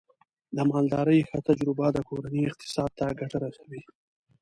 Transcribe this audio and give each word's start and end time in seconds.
د 0.55 0.57
مالدارۍ 0.69 1.19
ښه 1.29 1.37
تجربه 1.47 1.87
د 1.93 1.97
کورنۍ 2.09 2.41
اقتصاد 2.45 2.89
ته 2.97 3.05
ګټه 3.19 3.37
رسوي. 3.45 3.81